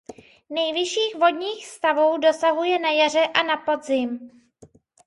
[0.49, 4.31] Nejvyšších vodních stavů dosahuje na jaře a na podzim.